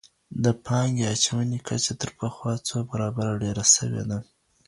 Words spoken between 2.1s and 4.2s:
پخوا څو برابره ډېره سوي وه.